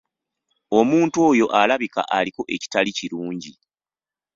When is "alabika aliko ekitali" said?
1.61-2.91